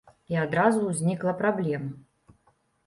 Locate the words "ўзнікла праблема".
0.89-2.37